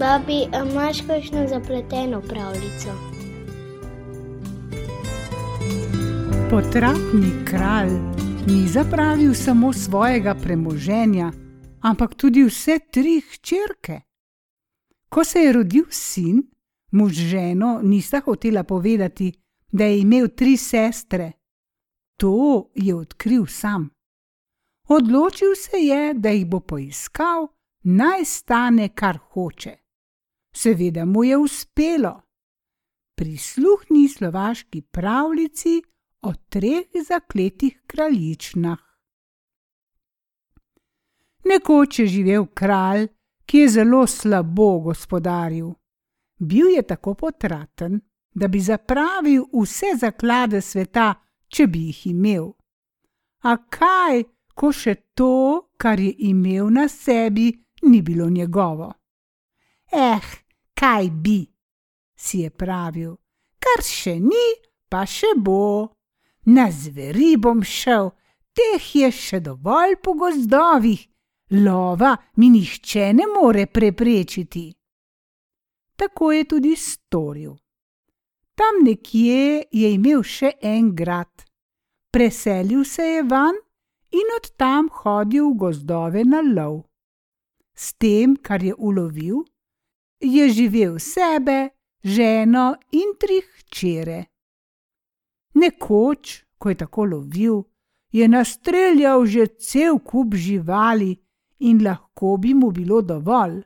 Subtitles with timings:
[0.00, 2.90] Babi, imaš kakšno zapleteno pravljico?
[6.50, 7.90] Potratni kralj
[8.46, 11.32] ni zapravil samo svojega premoženja,
[11.80, 14.00] ampak tudi vse tri hčerke.
[15.08, 16.42] Ko se je rodil sin,
[16.90, 19.32] mu z ženo nista hotela povedati,
[19.72, 21.32] da je imel tri sestre.
[22.16, 23.90] To je odkril sam.
[24.88, 27.48] Odločil se je, da jih bo poiskal,
[27.82, 29.89] naj stane, kar hoče.
[30.52, 32.20] Seveda mu je uspelo.
[33.14, 35.82] Prisluhni slovaški pravljici
[36.22, 38.78] o treh zakletih kraljičnah.
[41.44, 43.08] Nekoč je živel kralj,
[43.46, 45.72] ki je zelo slabo gospodaril.
[46.38, 48.00] Bil je tako potraten,
[48.34, 51.14] da bi zapravil vse zaklade sveta,
[51.48, 52.52] če bi jih imel.
[53.42, 54.22] A kaj,
[54.54, 57.50] ko še to, kar je imel na sebi,
[57.82, 58.92] ni bilo njegovo?
[59.92, 60.30] Eh,
[60.80, 61.40] kaj bi,
[62.16, 63.12] si je pravil,
[63.60, 64.46] kar še ni,
[64.88, 65.92] pa še bo.
[66.56, 68.08] Na zveri bom šel,
[68.56, 71.02] teh je še dovolj po gozdovih,
[71.66, 74.70] lova mi nihče ne more preprečiti.
[76.00, 77.52] Tako je tudi storil.
[78.56, 81.44] Tam nekje je imel še en grad.
[82.10, 83.56] Preselil se je van
[84.16, 86.86] in od tam hodil v gozdove na lov.
[87.76, 89.44] S tem, kar je ulovil,
[90.20, 91.68] je živel sebe,
[92.02, 94.24] ženo in tri hčere.
[95.54, 97.62] Nekoč, ko je tako lovil,
[98.12, 101.16] je nastreljal že cel kup živali
[101.58, 103.62] in lahko bi mu bilo dovolj.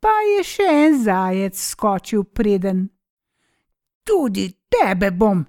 [0.00, 2.88] Pa je še en zajec skočil preden.
[4.04, 5.44] Tudi tebe bom,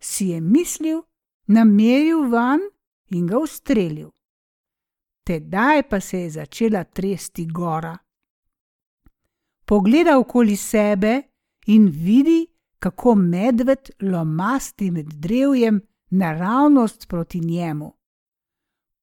[0.00, 1.02] si je mislil,
[1.46, 2.60] nameril van
[3.10, 4.08] in ga ustrelil.
[5.26, 7.92] Tedaj pa se je začela tresti gora
[9.64, 11.22] pogleda okoli sebe
[11.66, 12.46] in vidi,
[12.78, 15.80] kako medved lomasti med drevjem
[16.10, 17.92] naravnost proti njemu.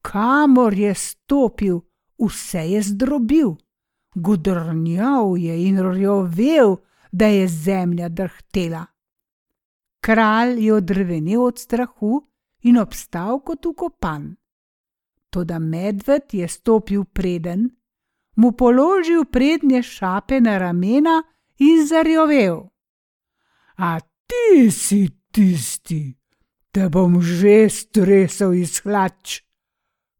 [0.02, 1.80] Kamor je stopil,
[2.19, 3.56] vse je zdrobil,
[4.16, 6.75] gudrnjal je in rjovel,
[7.12, 8.86] da je zemlja drhtela.
[10.02, 12.28] Kralj je odrevenel od strahu
[12.62, 14.36] in obstal kot ukopan.
[15.30, 17.69] Toda medved je stopil preden,
[18.39, 21.23] mu položil prednje šape na ramena
[21.59, 22.69] in zarjovel.
[23.77, 26.16] A ti si tisti,
[26.73, 29.41] da bom že stresel iz hlač.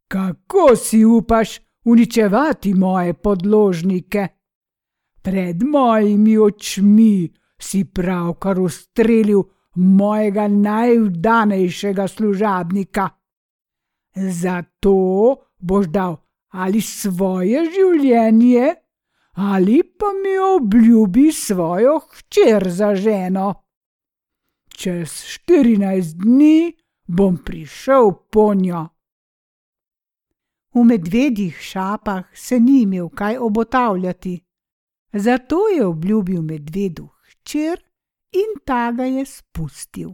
[0.08, 4.28] Kako si upaš uničevati moje podložnike?
[5.22, 9.44] Pred mojimi očmi si pravkar ustrelil
[9.76, 13.10] mojega najvdanejšega služabnika.
[14.16, 14.96] Zato
[15.60, 16.18] boš dal
[16.50, 18.76] ali svoje življenje,
[19.34, 23.54] ali pa mi obljubi svojo hčer za ženo.
[24.70, 26.74] Čez štirinajst dni
[27.08, 28.88] bom prišel po njo.
[30.74, 34.40] V medvedjih šapah se ni imel kaj obotavljati,
[35.14, 37.82] zato je obljubil medvedu hčer
[38.32, 40.14] in ta ga je spustil.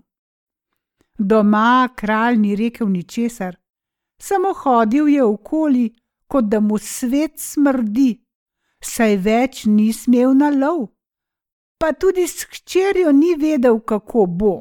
[1.18, 3.58] Doma kralj ni rekel ničesar,
[4.22, 5.96] samo hodil je okoli,
[6.28, 8.12] kot da mu svet smrdi,
[8.84, 10.88] saj več ni smel na lov,
[11.80, 14.56] pa tudi s hčerjo ni vedel, kako bo.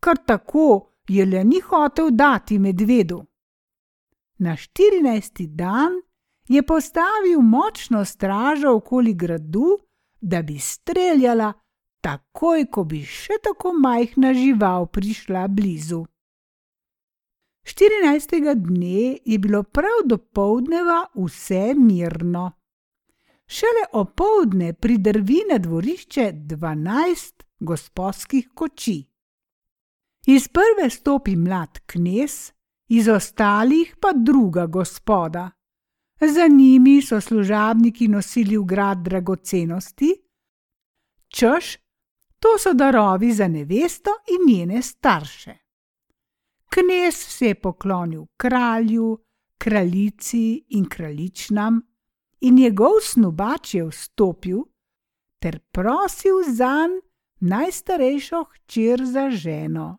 [0.00, 3.22] Kar tako je le ni hotel dati medvedu.
[4.38, 5.92] Na štirinajsti dan
[6.48, 9.78] je postavil močno stražo okoli gradu,
[10.20, 11.52] da bi streljala,
[12.00, 16.04] takoj ko bi še tako majhna žival prišla blizu.
[17.66, 18.54] 14.
[18.54, 22.52] dne je bilo prav do povdneva vse mirno.
[23.46, 29.04] Šele opoldne pridrvi na dvorišče dvanajst gospodskih koči.
[30.26, 32.52] Iz prve stopi mlad knes,
[32.88, 35.50] iz ostalih pa druga gospoda.
[36.20, 40.14] Za njimi so služabniki nosili v grad dragocenosti,
[41.28, 41.76] češ,
[42.38, 45.65] to so darovi za nevesto in njene starše.
[46.68, 49.18] Knez se je poklonil kralju,
[49.58, 51.80] kraljici in kraljičnam,
[52.40, 54.62] in njegov snubač je vstopil
[55.38, 56.88] ter prosil za
[57.40, 59.98] najstarejšo hčer za ženo.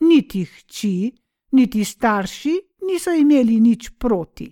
[0.00, 1.12] Niti hči,
[1.52, 2.54] niti starši
[2.86, 4.48] niso imeli nič proti.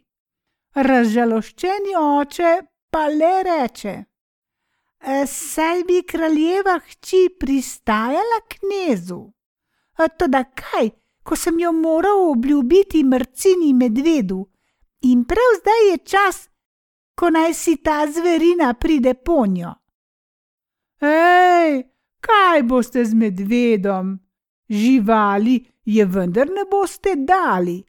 [0.75, 2.53] Razžaloščeni oče
[2.91, 3.95] pa le reče:
[5.27, 9.23] Saj bi kraljeva hči pristajala knezu.
[10.19, 10.91] Toda kaj,
[11.29, 14.47] ko sem jo moral obljubiti mrcini medvedu
[15.01, 16.49] in prav zdaj je čas,
[17.15, 19.75] ko naj si ta zverina pride po njo.
[21.05, 21.85] Hej,
[22.21, 24.19] kaj boste z medvedom?
[24.69, 27.85] Živali je vendar ne boste dali.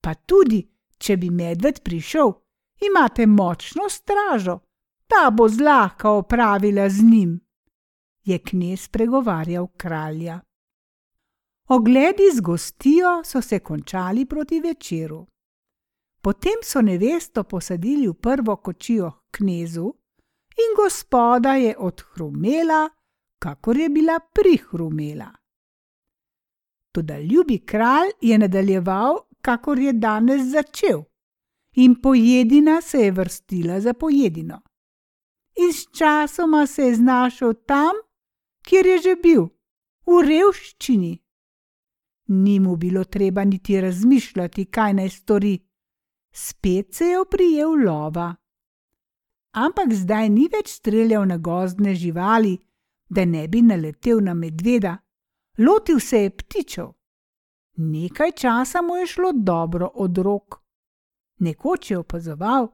[0.00, 0.62] Pa tudi,
[0.98, 2.32] če bi medved prišel,
[2.86, 4.60] imate močno stražo,
[5.06, 7.40] ta bo zlahka opravila z njim,
[8.24, 10.40] je knez pregovarjal kralja.
[11.70, 15.26] Ogledi z gostijo so se končali proti večeru.
[16.22, 19.92] Potem so nevesto posadili v prvo kočijo k knezu
[20.58, 22.88] in gospoda je odhrumela,
[23.38, 25.28] kakor je bila prihrumela.
[26.92, 31.02] Toda ljubi kralj je nadaljeval, kakor je danes začel,
[31.76, 34.60] in pojedina se je vrstila za pojedino.
[35.56, 37.92] In sčasoma se je znašel tam,
[38.62, 39.48] kjer je že bil,
[40.06, 41.27] v revščini.
[42.28, 45.58] Ni mu bilo treba niti razmišljati, kaj naj stori,
[46.32, 48.34] spet se je oprijel lova.
[49.52, 52.58] Ampak zdaj ni več streljal na gozdne živali,
[53.08, 54.98] da ne bi naletel na medveda,
[55.58, 56.90] lotil se je ptičev.
[57.76, 60.60] Nekaj časa mu je šlo dobro od rok.
[61.38, 62.68] Nekoč je opazoval,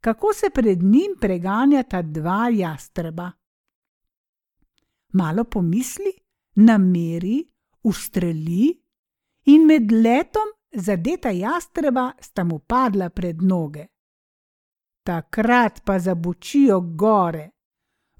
[0.00, 3.30] kako se pred njim preganjata dva jastreba.
[5.12, 6.12] Malo pomisli,
[6.54, 7.44] nameri,
[7.82, 8.87] ustreli
[9.48, 13.86] in med letom zadeta jastreba sta mu padla pred noge.
[15.06, 17.50] Takrat pa zabučijo gore,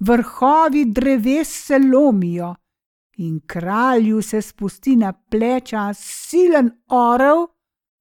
[0.00, 2.54] vrhovi dreves se lomijo
[3.18, 7.46] in kralju se spusti na pleča silen orel,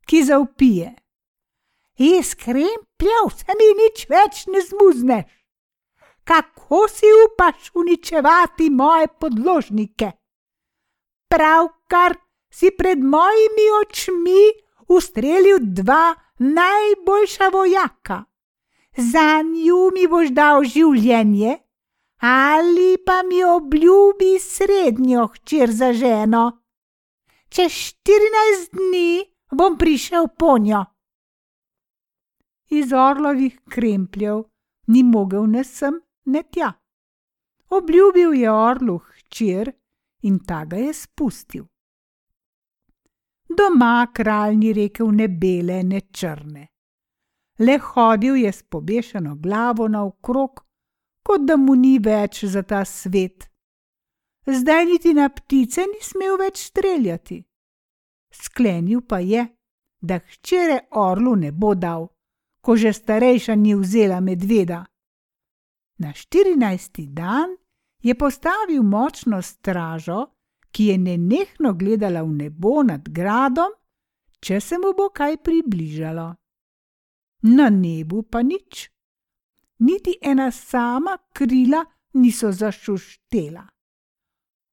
[0.06, 0.94] ki zaupije.
[1.98, 5.26] Iskrempljav se mi nič več ne zmuzneš.
[6.24, 10.12] Kako si upaš uničevati moje podložnike?
[11.30, 12.16] Pravkar
[12.50, 14.42] si pred mojimi očmi
[14.88, 18.24] ustrelil dva najboljša vojaka.
[18.98, 21.58] Za nju mi boš dal življenje,
[22.22, 26.52] ali pa mi obljubi srednjo hčer za ženo.
[27.50, 30.86] Čez štirinajst dni bom prišel po njo.
[32.70, 34.44] Iz orlovih krempljev
[34.88, 36.74] ni mogel ne sem, ne tja.
[37.70, 39.72] Obljubil je orlu hčer
[40.22, 41.66] in ta ga je spustil.
[43.50, 46.68] Doma kralj ni rekel ne bele, ne črne.
[47.60, 50.68] Le hodil je s pobešeno glavo naokrog
[51.28, 53.50] kot da mu ni več za ta svet.
[54.48, 57.42] Zdaj niti na ptice ni smel več streljati.
[58.32, 59.44] Sklenil pa je,
[60.00, 62.08] da hčere orlu ne bo dal,
[62.64, 64.86] ko že starejša ni vzela medveda.
[66.00, 67.58] Na štirinajsti dan
[68.00, 70.22] je postavil močno stražo,
[70.78, 73.72] ki je nenehno gledala v nebo nad gradom,
[74.40, 76.28] če se mu bo kaj približalo.
[77.50, 78.84] Na nebu pa nič
[79.80, 81.82] niti ena sama krila
[82.14, 83.64] niso zašuštela.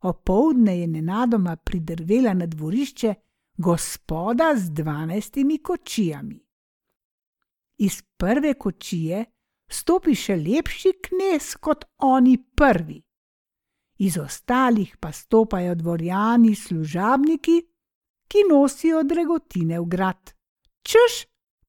[0.05, 3.15] Opoldne je nenadoma pridrvela na dvorišče
[3.57, 6.41] gospoda z dvanajstimi kočijami.
[7.79, 9.25] Iz prve kočije
[9.69, 13.04] stopi še lepši knes kot oni prvi.
[14.05, 17.57] Iz ostalih pa stopajo dvorjani služabniki,
[18.29, 20.35] ki nosijo dragotine v grad.
[20.83, 21.25] Češ,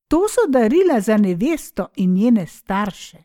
[0.08, 3.24] To so darila za nevesto in njene starše.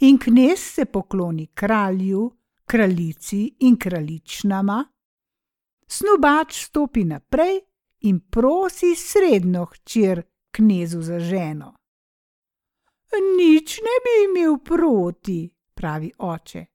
[0.00, 2.30] In knez se pokloni kralju,
[2.64, 4.84] kraljici in kraljičnama,
[5.88, 7.60] snubač stopi naprej
[8.00, 11.74] in prosi srednjo hčer knezu za ženo.
[13.38, 16.66] Nič ne bi imel proti, pravi oče.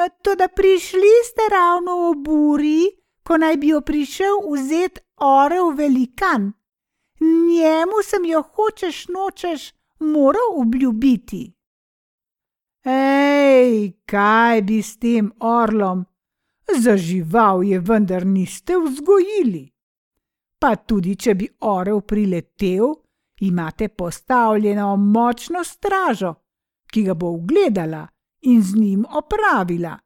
[0.00, 2.80] To, da prišli ste ravno v buri,
[3.22, 6.52] ko naj bi jo prišel vzet orel velikan
[7.20, 11.52] njemu sem jo hočeš nočeš moral obljubiti.
[12.84, 16.04] Ej, kaj bi s tem orlom?
[16.78, 19.70] Za žival je vendar niste vzgojili.
[20.58, 22.94] Pa tudi, če bi orel priletel,
[23.40, 26.34] imate postavljeno močno stražo,
[26.92, 28.06] ki ga bo ugledala
[28.40, 29.98] in z njim opravila.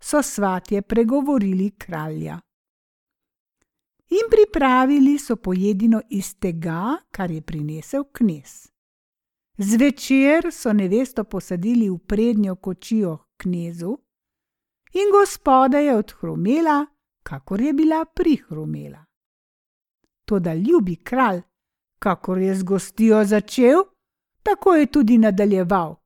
[0.00, 2.40] So svatje pregovorili kralja
[4.10, 8.68] in pripravili so pojedino iz tega, kar je prinesel knez.
[9.58, 13.98] Zvečer so nevesto posadili v prednjo kočijo k knezu,
[14.92, 16.86] in gospoda je odhrumela,
[17.22, 19.04] kakor je bila prihrumela.
[20.24, 21.42] Toda ljubi kralj,
[21.98, 23.82] kakor je z gostijo začel,
[24.42, 25.96] tako je tudi nadaljeval.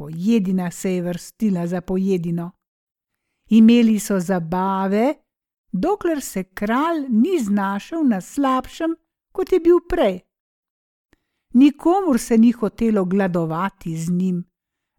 [0.00, 2.50] Pojedina se je vrstila za pojedino.
[3.48, 5.14] Imeli so zabave,
[5.72, 8.94] dokler se kralj ni znašel na slabšem,
[9.32, 10.20] kot je bil prej.
[11.54, 14.44] Nikomur se ni hotelo gladovati z njim,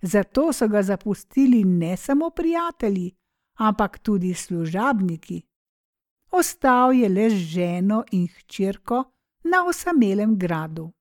[0.01, 3.11] zato so ga zapustili ne samo prijatelji,
[3.57, 5.41] ampak tudi služabniki.
[6.31, 9.03] Ostal je le z ženo in hčerko
[9.43, 10.91] na osamelem gradu.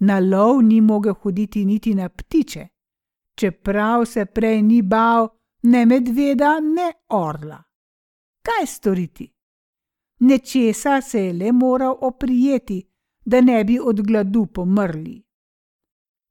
[0.00, 2.68] Na lov ni mogel hoditi niti na ptiče,
[3.34, 5.28] čeprav se prej ni bal
[5.62, 7.62] ne medveda, ne orla.
[8.42, 9.26] Kaj storiti?
[10.20, 12.82] Nečesa se je le moral oprijeti,
[13.24, 15.22] da ne bi od gladu pomrli.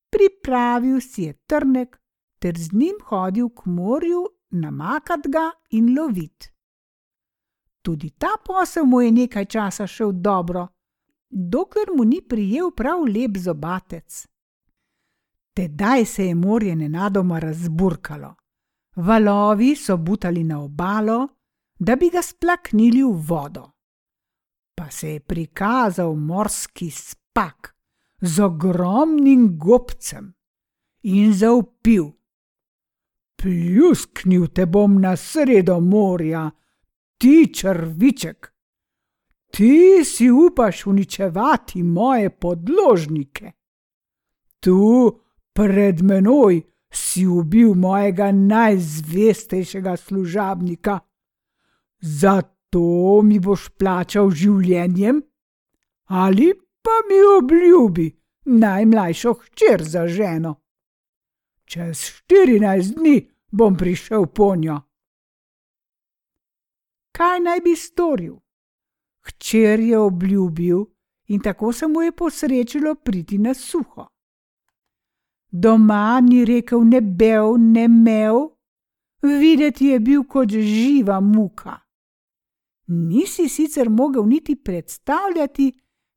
[0.09, 1.97] Pripravil si je trnek
[2.39, 6.53] ter z njim hodil k morju, namakat ga in lovit.
[7.81, 10.67] Tudi ta posel mu je nekaj časa šel dobro,
[11.29, 14.27] dokler mu ni prijel prav lep zobatec.
[15.53, 18.35] Tedaj se je morje nenadoma razburkalo.
[18.95, 21.27] Valovi so butali na obalo,
[21.79, 23.71] da bi ga splaknili v vodo.
[24.75, 27.75] Pa se je prikazal morski spak
[28.21, 30.33] z ogromnim gobcem
[31.01, 32.11] in zaupil:
[33.35, 36.51] Pljusknil te bom na sredo morja,
[37.17, 38.56] ti črviček!
[39.51, 43.51] Ti si upaš uničevati moje podložnike.
[44.59, 45.11] Tu
[45.53, 46.61] pred menoj
[46.91, 50.99] si ubil mojega najzvestejšega služabnika.
[51.99, 55.21] Zato mi boš plačal življenjem,
[56.05, 58.07] ali pa mi obljubi
[58.45, 60.55] najmlajšo hčer za ženo.
[61.65, 63.17] Čez štirinajst dni
[63.51, 64.81] bom prišel po njo.
[67.11, 68.37] Kaj naj bi storil?
[69.27, 70.85] Hčer je obljubil
[71.27, 74.07] in tako se mu je posrečilo priti na suho.
[75.51, 78.35] Doma ni rekel ne bev, ne mev,
[79.21, 81.79] videti je bil kot živa muka.
[82.87, 85.71] Nisi sicer mogel niti predstavljati,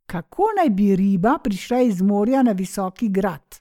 [0.07, 3.61] kako naj bi riba prišla iz morja na visoki grad.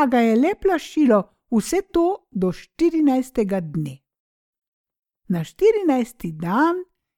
[0.00, 3.98] A ga je le plašilo vse to do štirinajstega dne.
[5.28, 6.76] Na štirinajsti dan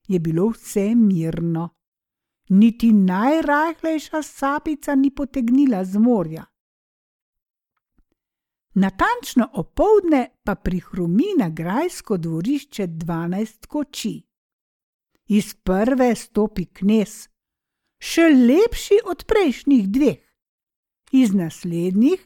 [0.08, 1.68] je bilo vse mirno.
[2.48, 6.44] Niti najrajhlejša sapica ni potegnila z morja.
[8.74, 14.22] Natančno opoldne pa prihrumi na grajsko dvorišče dvanajst koči.
[15.28, 17.28] Iz prve stopi knes,
[18.00, 20.22] še lepši od prejšnjih dveh,
[21.12, 22.22] iz naslednjih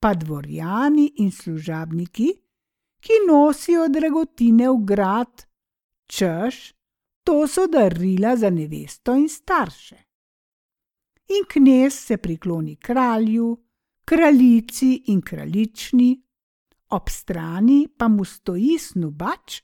[0.00, 2.28] pa dvorjani in služabniki,
[3.00, 5.46] ki nosijo dragotine v grad,
[6.10, 6.73] češ,
[7.24, 9.96] to so darila za nevesto in starše.
[11.28, 13.56] In knez se prikloni kralju,
[14.04, 16.22] kraljici in kraljični,
[16.88, 19.62] ob strani pa mu stoji snubač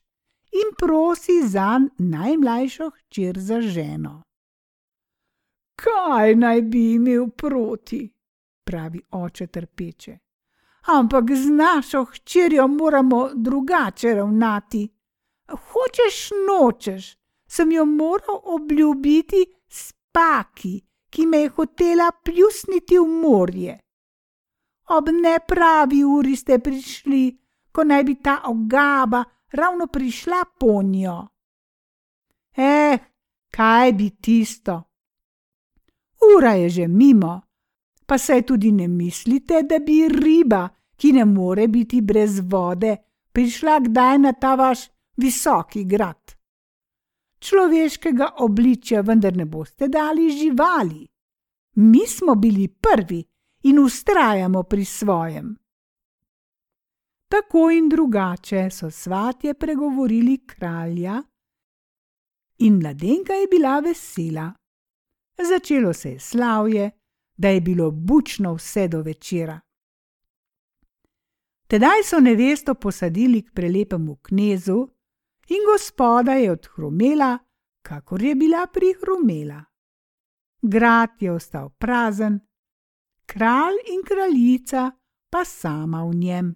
[0.53, 4.23] in prosi za najmlajšo hčer za ženo.
[5.75, 8.11] Kaj naj bi imel proti,
[8.65, 10.19] pravi oče trpeče.
[10.87, 14.89] Ampak z našo hčerjo moramo drugače ravnati.
[15.49, 17.20] Hočeš, nočeš,
[17.51, 20.81] sem jo moral obljubiti spaki,
[21.11, 23.79] ki me je hotela pljusniti v morje.
[24.89, 27.25] Ob nepravi uri ste prišli,
[27.73, 31.19] ko naj bi ta ogaba ravno prišla po njo.
[32.57, 32.99] Eh,
[33.51, 34.83] kaj bi tisto?
[36.37, 37.41] Ura je že mimo,
[38.07, 42.97] pa saj tudi ne mislite, da bi riba, ki ne more biti brez vode,
[43.33, 46.40] prišla kdaj na ta vaš visoki grad
[47.41, 51.09] človeškega obličja vendar ne boste dali živali.
[51.75, 53.25] Mi smo bili prvi
[53.63, 55.57] in ustrajamo pri svojem.
[57.29, 61.23] Tako in drugače so svatje pregovorili kralja,
[62.59, 64.53] in mladenka je bila vesela.
[65.49, 66.91] Začelo se je slavje,
[67.37, 69.61] da je bilo bučno vse do večera.
[71.67, 74.89] Tedaj so nevesto posadili k prelepemu knezu,
[75.51, 77.39] in gospoda je odhrumela,
[77.83, 79.65] kakor je bila prihrumela.
[80.63, 82.41] Grad je ostal prazen,
[83.27, 84.91] kralj in kraljica
[85.31, 86.55] pa sama v njem.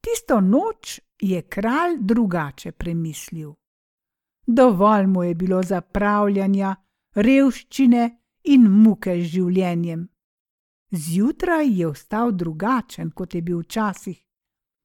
[0.00, 3.54] Tisto noč je kralj drugače premislil.
[4.46, 6.76] Dovolj mu je bilo zapravljanja,
[7.14, 8.04] revščine
[8.44, 10.06] in muke z življenjem.
[10.90, 14.22] Zjutraj je ostal drugačen, kot je bil včasih,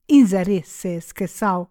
[0.08, 1.71] in zares se je skesal.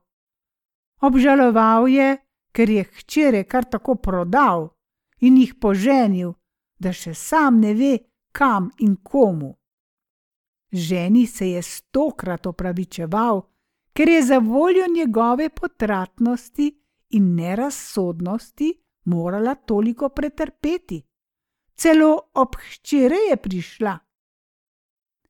[1.01, 2.17] Obžaloval je,
[2.53, 4.69] ker je hčere kar tako prodal
[5.21, 6.35] in jih poženil,
[6.79, 7.99] da še sam ne ve,
[8.33, 9.55] kam in komu.
[10.73, 13.43] Ženi se je stokrat opravičeval,
[13.93, 16.69] ker je za voljo njegove potratnosti
[17.11, 18.71] in nerazsodnosti
[19.05, 21.03] morala toliko pretrpeti,
[21.75, 23.99] celo ob hčere je prišla.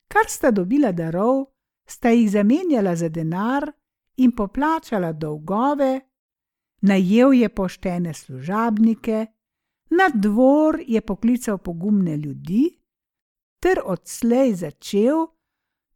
[0.07, 1.45] Kar sta dobila darov,
[1.87, 3.71] sta jih zamenjala za denar
[4.23, 5.99] in poplačala dolgove,
[6.81, 9.25] najel je poštene služabnike,
[9.89, 12.81] na dvor je poklical pogumne ljudi,
[13.59, 15.25] ter odslej začel,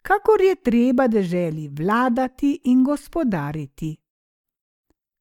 [0.01, 3.95] kakor je treba deželi vladati in gospodariti.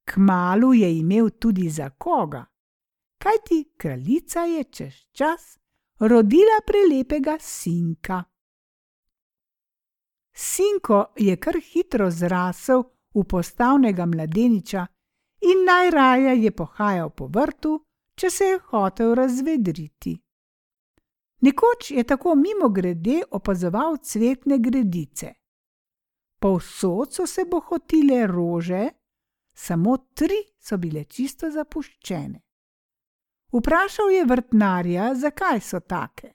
[0.05, 2.45] Kmalu je imel tudi za koga,
[3.17, 5.57] kajti kraljica je čez čas
[5.99, 8.23] rodila prelepega sinka.
[10.33, 12.83] Sinko je kar hitro zrasel
[13.15, 14.85] v postavnega mladeniča
[15.41, 17.79] in najraje je pohajal po vrtu,
[18.15, 20.15] če se je hotel razvedriti.
[21.41, 25.33] Nekoč je tako mimo grede opazoval cvetne gredice.
[26.39, 28.89] Povsod so se bohotile rože,
[29.53, 32.41] samo tri so bile čisto zapuščene.
[33.55, 36.33] Vprašal je vrtnarja, zakaj so take.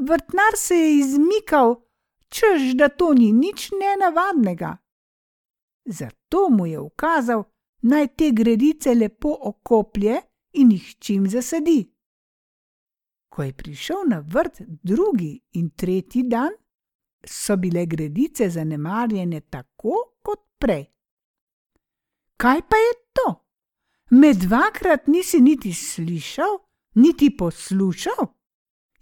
[0.00, 1.76] Vrtnar se je izmikal,
[2.28, 4.76] čež da to ni nič nenavadnega.
[5.86, 7.44] Zato mu je ukazal,
[7.82, 10.20] naj te gredice lepo okoplje
[10.52, 11.92] in jih čim zasadi.
[13.28, 16.52] Ko je prišel na vrt drugi in tretji dan,
[17.24, 20.84] so bile gredice zanemarjene tako kot prej.
[22.36, 23.28] Kaj pa je to?
[24.10, 26.58] Me dvakrat nisi niti slišal,
[26.94, 28.36] niti poslušal?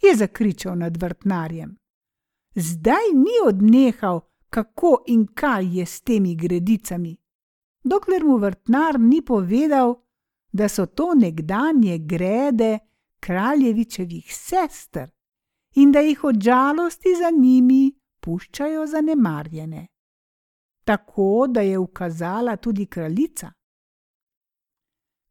[0.04, 1.76] je zakričal nad vrtnarjem.
[2.54, 4.20] Zdaj ni odnehal,
[4.54, 7.16] kako in kaj je s temi gredicami.
[7.84, 9.94] Dokler mu vrtnar ni povedal,
[10.52, 12.78] da so to nekdanje grede
[13.20, 15.10] kraljevičevih sester
[15.74, 19.86] in da jih od žalosti za njimi puščajo zanemarjene.
[20.84, 23.52] Tako da je ukazala tudi kraljica.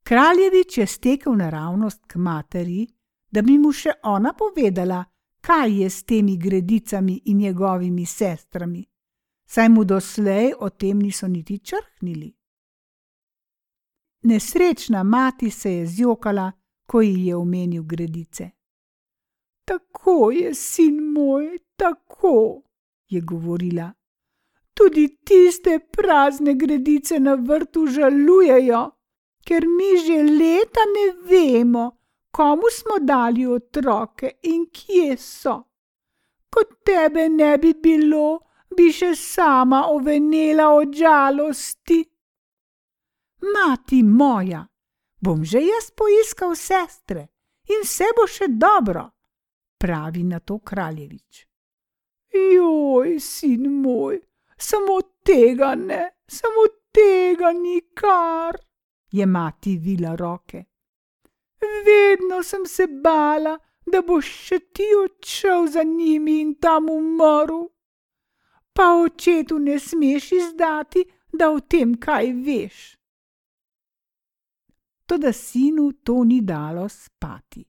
[0.03, 2.87] Kraljevič je stekel naravnost k materi,
[3.31, 5.03] da bi mu še ona povedala,
[5.41, 8.85] kaj je s temi gredicami in njegovimi sestrami,
[9.53, 12.33] saj mu doslej o tem niso niti črhnili.
[14.23, 16.51] Nesrečna mati se je zjokala,
[16.85, 18.49] ko ji je omenil gredice.
[19.65, 22.61] Tako je, sin moj, tako,
[23.09, 23.91] je govorila.
[24.73, 28.81] Tudi tiste prazne gredice na vrtu žalujejo,
[29.45, 31.91] ker mi že leta ne vemo,
[32.31, 35.55] komu smo dali otroke in kje so.
[36.49, 38.39] Kot tebe ne bi bilo,
[38.77, 42.03] bi še sama ovenela od žalosti.
[43.53, 44.63] Mati moja,
[45.19, 47.27] bom že jaz poiskal sestre
[47.71, 49.09] in vse bo še dobro,
[49.79, 51.47] pravi na to kraljevič.
[52.33, 54.19] Joj, sin moj,
[54.57, 58.57] samo tega ne, samo tega nikar,
[59.11, 60.63] je mati vila roke.
[61.85, 67.67] Vedno sem se bala, da boš še ti odšel za njimi in tam umrl.
[68.73, 72.93] Pa očetu ne smeš izdati, da o tem kaj veš
[75.13, 77.65] toda sinu to ni dalo spati.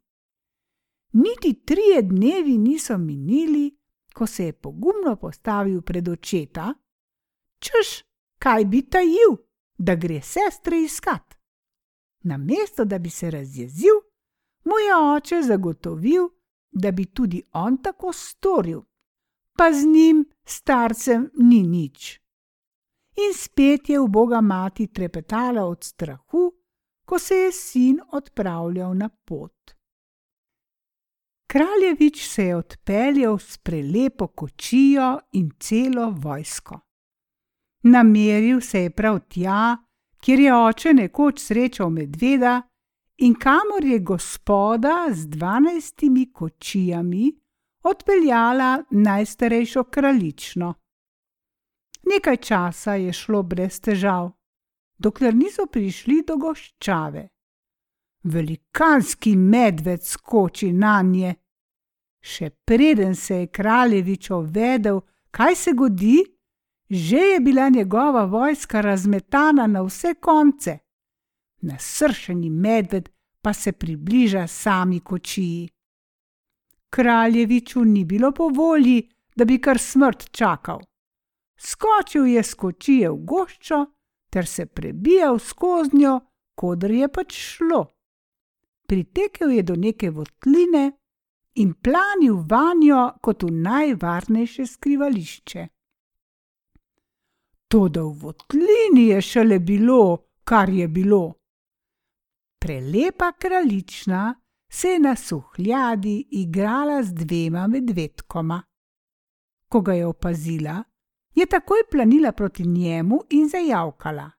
[1.12, 3.76] Niti trije dnevi niso minili,
[4.14, 6.74] ko se je pogumno postavil pred očeta,
[7.58, 8.04] češ
[8.38, 9.36] kaj bi tajil,
[9.78, 11.34] da gre sestre iskat.
[12.22, 13.96] Namesto da bi se razjezil,
[14.64, 16.28] mu je oče zagotovil,
[16.70, 18.80] da bi tudi on tako storil,
[19.58, 22.20] pa z njim, starcem, ni nič.
[23.16, 26.50] In spet je v Boga mati trepetala od strahu,
[27.04, 29.74] ko se je sin odpravljal na pot.
[31.46, 36.80] Kraljevič se je odpeljal s prelepo kočijo in celo vojsko.
[37.82, 39.76] Nameril se je prav tja,
[40.18, 42.62] kjer je oče nekoč srečal medveda
[43.16, 47.43] in kamor je gospoda z dvanajstimi kočijami
[47.84, 50.74] odpeljala najstarejšo kraljično.
[52.14, 54.32] Nekaj časa je šlo brez težav
[54.98, 57.28] dokler niso prišli do goščave.
[58.24, 61.34] Velikanski medved skoči na nje.
[62.24, 66.22] Še preden se je kraljevič ovedel, kaj se godi,
[66.88, 70.78] že je bila njegova vojska razmetana na vse konce.
[71.60, 73.08] Nasršeni medved
[73.42, 75.68] pa se približa sami kočiji.
[76.94, 79.00] Kraljeviču ni bilo po volji,
[79.36, 80.80] da bi kar smrt čakal.
[81.58, 83.84] Skočil je skočije v goščo
[84.34, 86.20] ter se prebijal skozi njo,
[86.54, 87.84] kodr je pač šlo.
[88.86, 90.82] Pritekel je do neke votline
[91.62, 95.66] in planil vanjo kot v najvarnejše skrivališče.
[97.70, 100.02] Toda v votlini je šele bilo,
[100.44, 101.22] kar je bilo.
[102.58, 104.34] Prelepa kraljična
[104.74, 108.62] se je na suhljadi igrala z dvema medvedkoma.
[109.68, 110.84] Ko ga je opazila,
[111.34, 114.30] je takoj planila proti njemu in zajavkala: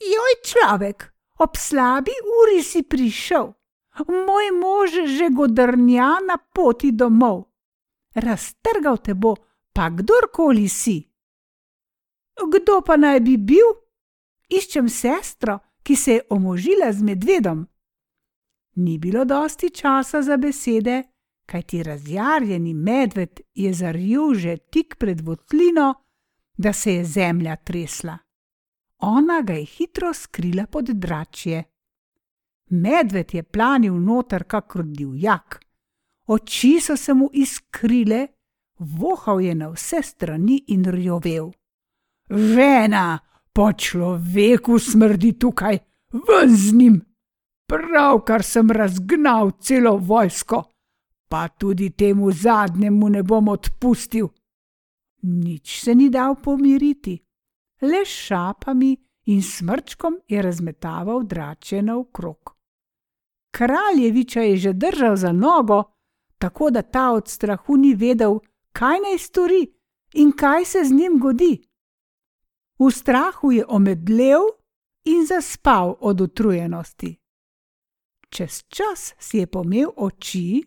[0.00, 3.52] Joj, človek, ob slabi uri si prišel,
[4.08, 7.44] moj mož že godrnja na poti domov.
[8.14, 9.36] Raztrgal te bo,
[9.72, 10.98] pa kdorkoli si.
[12.52, 13.70] Kdo pa naj bi bil?
[14.48, 17.66] Iščem sestro, ki se je omožila z medvedom.
[18.74, 21.02] Ni bilo dosti časa za besede,
[21.46, 25.94] kajti razjarjeni medved je zaril že tik pred votlino,
[26.56, 28.18] da se je zemlja tresla.
[28.98, 31.64] Ona ga je hitro skrila pod dračje.
[32.70, 35.60] Medved je planil noter, kakor divjak.
[36.26, 38.26] Oči so se mu iskrile,
[38.78, 41.52] vohal je na vse strani in rjovel.
[42.30, 43.18] Žena,
[43.52, 45.78] po človeku smrdi tukaj,
[46.12, 47.13] ven z njim!
[47.74, 50.62] Pravkar sem razgnal celo vojsko,
[51.28, 54.28] pa tudi temu zadnjemu ne bom odpustil.
[55.22, 57.16] Nič se ni dal pomiriti,
[57.82, 62.54] le šapami in smrčkom je razmetaval drače naokrog.
[63.50, 65.82] Kraljeviča je že držal za nogo,
[66.38, 68.38] tako da ta od strahu ni vedel,
[68.72, 69.66] kaj naj stori
[70.14, 71.58] in kaj se z njim godi.
[72.78, 74.42] V strahu je omedlel
[75.04, 77.23] in zaspal od utrujenosti.
[78.34, 80.58] Čez čas si je pomel oči,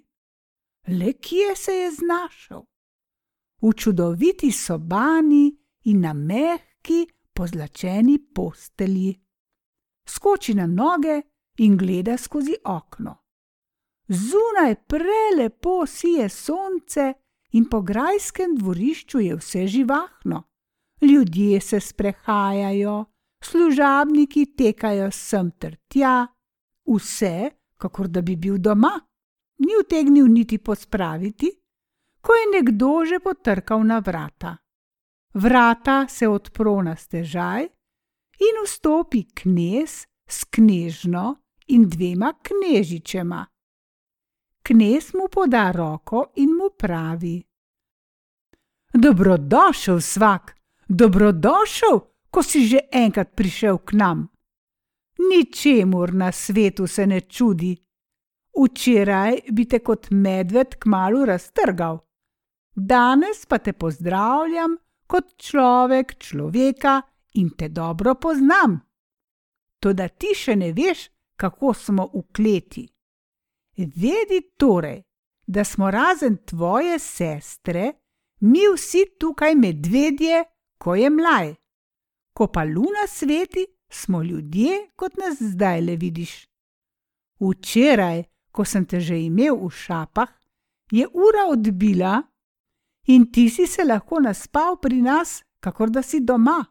[0.88, 2.62] le kje se je znašel?
[3.62, 5.52] V čudoviti sobani
[5.92, 7.04] in na mehki,
[7.34, 9.12] pozlačeni postelji.
[10.08, 11.22] Skoči na noge
[11.60, 13.18] in gleda skozi okno.
[14.08, 17.14] Zunaj prelepo sije sonce
[17.52, 20.44] in po grajskem dvorišču je vse živahno.
[21.02, 23.06] Ljudje se sprehajajo,
[23.44, 26.28] služabniki tekajo sem ter tja,
[26.88, 29.00] vse, kakor da bi bil doma
[29.58, 31.52] ni utegnil niti pospraviti,
[32.22, 34.58] ko je nekdo že potrkal na vrata.
[35.34, 37.64] Vrata se odpro na stežaj
[38.40, 41.36] in vstopi knez s knežno
[41.68, 43.46] in dvema knežičema.
[44.64, 47.44] Knez mu poda roko in mu pravi:
[48.94, 50.56] Dobrodošel, svak,
[50.90, 52.00] dobrodošel,
[52.32, 54.28] ko si že enkrat prišel k nam.
[55.18, 57.76] Ničemur na svetu se ne čudi,
[58.58, 62.00] Včeraj bi te kot medved kmalo raztrgal,
[62.76, 64.78] danes pa te pozdravljam
[65.08, 67.02] kot človek človeka
[67.34, 68.80] in te dobro poznam.
[69.80, 71.06] Toda ti še ne veš,
[71.38, 72.88] kako smo v kleti.
[73.78, 75.04] Vedi torej,
[75.46, 77.92] da smo razen tvoje sestre,
[78.42, 80.44] mi vsi tukaj medvedje,
[80.82, 81.54] ko je mlaj.
[82.34, 86.48] Ko pa luna sveti, smo ljudje, kot nas zdaj le vidiš.
[87.40, 90.30] Včeraj, ko sem te že imel v šapah,
[90.92, 92.22] je ura odbila
[93.08, 96.66] in ti si se lahko naspal pri nas, kakor da si doma.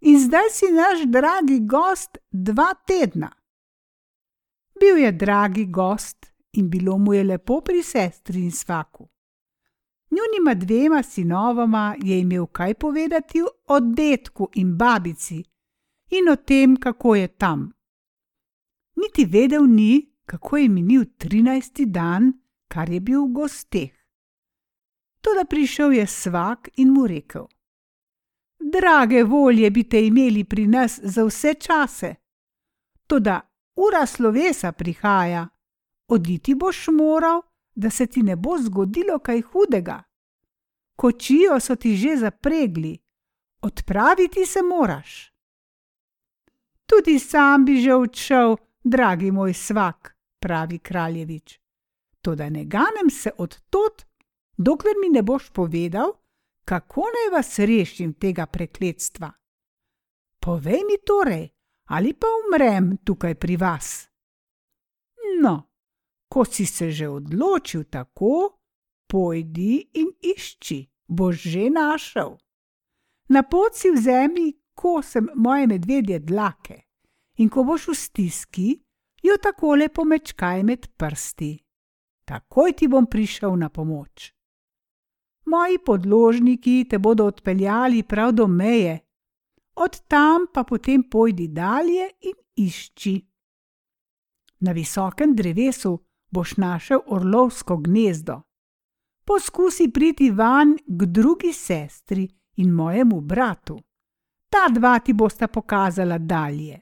[0.00, 3.30] In zdaj si naš dragi gost dva tedna.
[4.80, 9.08] Bil je dragi gost in bilo mu je lepo pri sestri in svaku.
[10.10, 15.44] Njunima dvema sinovoma je imel kaj povedati o detku in babici
[16.10, 17.72] in o tem, kako je tam.
[18.96, 22.32] Niti vedel ni, kako je minil trinajsti dan,
[22.68, 23.94] kar je bil v gosteh.
[25.20, 27.46] Toda prišel je svak in mu rekel:
[28.60, 32.14] Drage volje bi te imeli pri nas za vse čase.
[33.06, 33.40] Toda
[33.76, 35.48] ura slovesa prihaja,
[36.08, 37.42] oditi boš moral,
[37.74, 40.02] da se ti ne bo zgodilo kaj hudega.
[40.96, 42.98] Kočijo so ti že zapregli,
[43.62, 45.37] odpraviti se moraš.
[46.88, 51.60] Tudi sam bi že odšel, dragi moj svak, pravi kraljevič.
[52.20, 54.04] Toda ne ganem se od tod,
[54.56, 56.12] dokler mi ne boš povedal,
[56.64, 59.32] kako naj vas rešim tega prekletstva.
[60.40, 61.48] Povej mi torej,
[61.84, 64.08] ali pa umrem tukaj pri vas.
[65.40, 65.70] No,
[66.28, 68.58] ko si se že odločil tako,
[69.06, 72.36] pojdi in išči, boš že našel.
[73.28, 76.76] Na pot si vzemi kosem moje medvedje dlake,
[77.42, 78.68] in ko boš v stiski,
[79.22, 81.52] jo takole pomečkaj med prsti.
[82.28, 84.32] Takoj ti bom prišel na pomoč.
[85.48, 88.98] Moji podložniki te bodo odpeljali prav do meje,
[89.74, 93.16] od tam pa potem pojdi dalje in išči.
[94.60, 95.98] Na visokem drevesu
[96.30, 98.42] boš našel orlovsko gnezdo.
[99.24, 103.78] Poskusi priti van k drugi sestri in mojemu bratu.
[104.48, 106.80] Ta dva ti bosta pokazala dalje.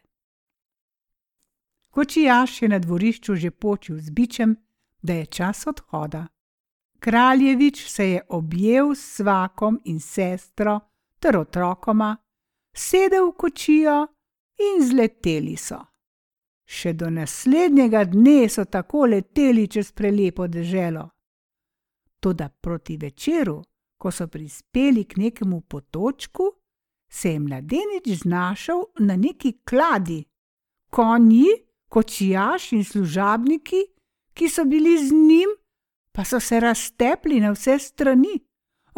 [1.91, 4.57] Kočijaš je na dvorišču že počil z bičem,
[5.03, 6.27] da je čas odhoda.
[6.99, 10.81] Kraljevič se je objel s svakom in sestro
[11.19, 12.17] ter otrokoma,
[12.77, 14.07] sedel v kočijo
[14.59, 15.79] in zleteli so.
[16.67, 21.09] Še do naslednjega dne so tako leteli čez prelepo deželo.
[22.21, 23.63] Toda proti večeru,
[23.99, 26.51] ko so prispeli k nekemu potočku,
[27.09, 30.25] se je mladenič znašel na neki kladi.
[30.91, 31.47] Konji,
[31.89, 33.83] kočijaš in služabniki,
[34.35, 35.51] ki so bili z njim,
[36.13, 38.41] pa so se raztepli na vse strani,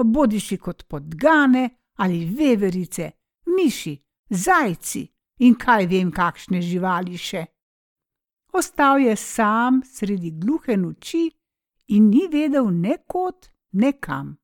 [0.05, 3.11] bodi si kot podgane ali veverice,
[3.47, 3.99] miši,
[4.31, 5.07] zajci
[5.38, 7.44] in kaj vem, kakšne živali še.
[8.53, 11.29] Ostal je sam sredi gluhe noči
[11.94, 14.37] in ni vedel ne kot, ne kam.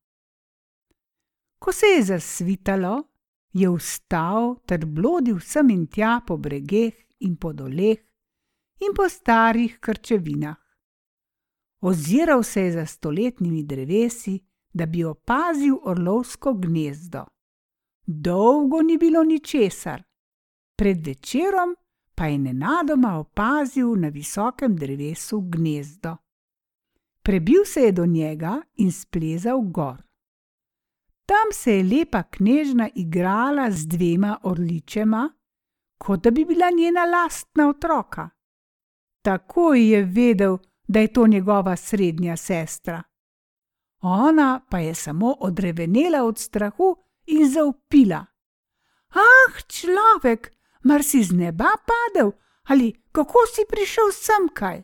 [1.59, 3.03] Ko se je zasvitalo,
[3.55, 8.01] je vstal ter blodil sem in tja po bregeh in po doleh
[8.83, 10.59] in po starih krčevinah.
[11.81, 14.39] Oziral se je za stoletnimi drevesi,
[14.73, 17.23] da bi opazil orlovsko gnezdo.
[18.05, 20.03] Dolgo ni bilo ničesar,
[20.75, 21.75] pred večerom
[22.15, 26.17] pa je nenadoma opazil na visokem drevesu gnezdo.
[27.21, 30.03] Prebil se je do njega in splezal gor.
[31.25, 35.29] Tam se je lepa knežna igrala z dvema orličema,
[35.97, 38.29] kot da bi bila njena lastna otroka.
[39.21, 40.57] Takoj je vedel,
[40.87, 43.03] da je to njegova srednja sestra.
[44.01, 48.25] Ona pa je samo odrevenela od strahu in zaupila:
[49.09, 50.51] Ah, človek,
[50.83, 52.31] mar si z neba padel
[52.63, 54.83] ali kako si prišel sem kaj?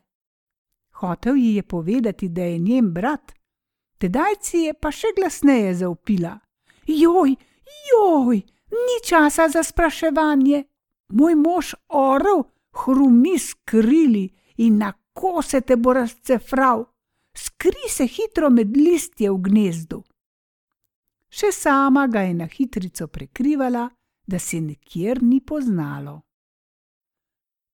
[0.91, 3.31] Hotev ji je povedati, da je njen brat,
[4.01, 6.33] tedaj si je pa še glasneje zaupila:
[6.87, 7.35] Joj,
[7.91, 10.63] joj, ni časa za spraševanje.
[11.11, 16.85] Moj mož orel, hrumi skrili in na kose te bo razcefral,
[17.35, 19.99] skri se hitro med listje v gnezdu.
[21.31, 23.89] Še sama ga je na hitrico prekrivala,
[24.27, 26.21] da se nikjer ni poznalo.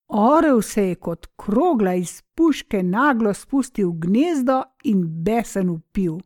[0.08, 6.18] Orel se je kot krogla iz puške naglo spustil v gnezdo in besen upil.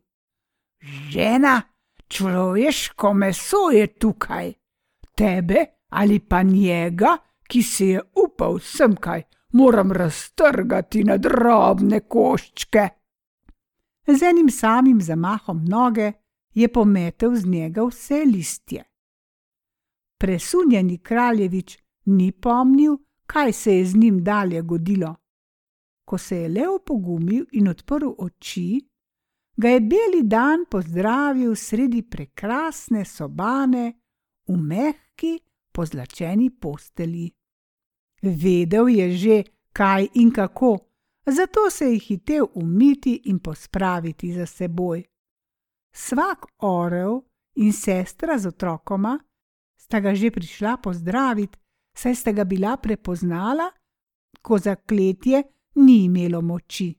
[1.11, 1.61] Žena,
[2.07, 4.53] človeško meso je tukaj,
[5.15, 7.17] tebe ali pa njega,
[7.47, 12.87] ki si je upal semkaj moram raztrgati na drobne koščke.
[14.07, 16.11] Z enim samim zamahom noge
[16.53, 18.83] je pometel z njega vse listje.
[20.19, 25.15] Presunjeni kraljevič ni pomnil, kaj se je z njim dalje godilo.
[26.05, 28.81] Ko se je le opogumil in odprl oči,
[29.57, 33.93] ga je beli dan pozdravil sredi prekrasne sobane
[34.47, 35.39] v mehki
[35.71, 37.31] pozlačeni posteli.
[38.21, 40.77] Vedel je že, kaj in kako,
[41.25, 45.03] zato se je hitel umiti in pospraviti za seboj.
[45.95, 47.21] Svak orel
[47.55, 49.19] in sestra z otrokoma
[49.77, 51.59] sta ga že prišla pozdraviti,
[51.95, 53.71] saj sta ga bila prepoznala,
[54.41, 55.43] ko zakletje
[55.75, 56.93] ni imelo moči.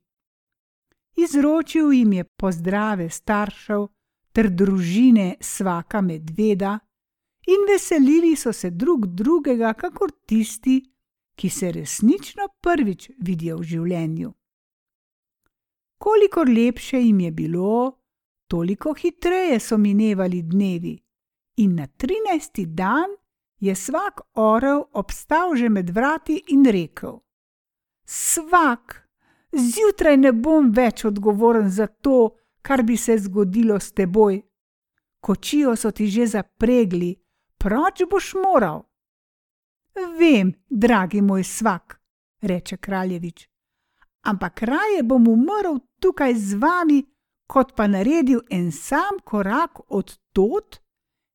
[1.16, 3.86] Izročil jim je pozdrave staršev
[4.32, 6.78] ter družine svaka medveda
[7.46, 10.80] in veselili so se drug drugega, kakor tisti,
[11.34, 14.32] ki se resnično prvič vidijo v življenju.
[15.98, 18.00] Kolikor lepše jim je bilo,
[18.50, 20.94] toliko hitreje so minevali dnevi,
[21.56, 23.14] in na trinajsti dan
[23.60, 27.20] je svak orel obstal že med vrati in rekel:
[28.04, 29.08] Svak,
[29.52, 34.42] zjutraj ne bom več odgovoren za to, kar bi se zgodilo s teboj.
[35.20, 37.14] Kočijo so ti že zapregli,
[37.58, 38.84] proč boš moral.
[40.18, 42.00] Vem, dragi moj svak,
[42.42, 43.48] reče kraljevič,
[44.22, 47.04] ampak raje bom umrl tukaj z vami,
[47.46, 50.83] kot pa naredil en sam korak od tod,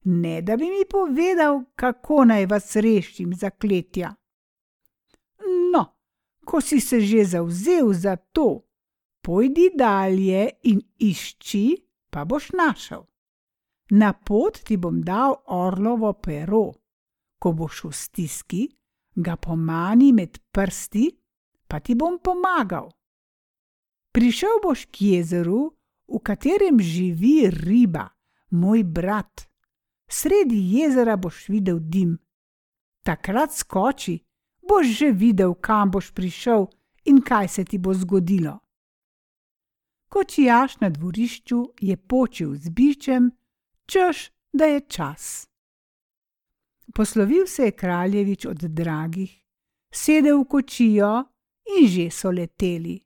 [0.09, 4.13] ne da bi mi povedal, kako naj vas rešim zakletja.
[5.73, 5.83] No,
[6.45, 8.65] ko si se že zauzel za to,
[9.21, 11.77] pojdi dalje in išči,
[12.09, 13.05] pa boš našel.
[13.89, 16.79] Na pot ti bom dal orlovo pero
[17.39, 18.63] ko boš v stiski,
[19.15, 21.07] ga pomani med prsti,
[21.67, 22.91] pa ti bom pomagal.
[24.11, 25.71] Prišel boš k jezeru,
[26.09, 28.09] v katerem živi riba,
[28.51, 29.48] moj brat.
[30.11, 32.17] Sredi jezera boš videl dim.
[33.03, 34.19] Takrat skoči,
[34.69, 36.65] boš že videl, kam boš prišel
[37.05, 38.59] in kaj se ti bo zgodilo.
[40.09, 43.31] Kočijaš na dvorišču je počil z bičem,
[43.85, 45.47] češ, da je čas.
[46.95, 49.43] Poslovil se je kraljevič od dragih,
[49.93, 51.23] sedel v kočijo
[51.77, 52.97] in že so leteli.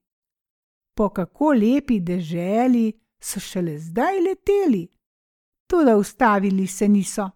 [0.96, 4.88] Po kako lepi deželi so šele zdaj leteli,
[5.67, 7.30] tudi ustavili se niso.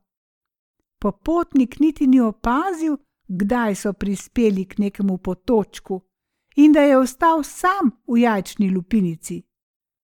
[0.99, 6.01] Popotnik niti ni opazil, kdaj so prispeli k nekemu potočku
[6.55, 9.43] in da je ostal sam v jajčni lupinici.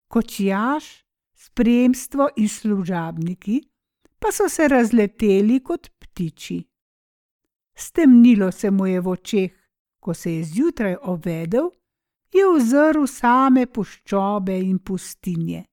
[0.07, 3.61] Kočijaš, spremstvo in služabniki
[4.19, 6.63] pa so se razleteli kot ptiči.
[7.77, 9.51] Stemnilo se mu je v očeh,
[9.99, 11.69] ko se je zjutraj ovedel,
[12.33, 15.65] je ozrl same puščobe in pustinje.